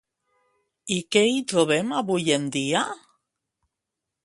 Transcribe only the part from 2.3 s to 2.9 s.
en dia?